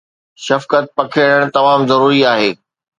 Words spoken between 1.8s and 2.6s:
ضروري آهي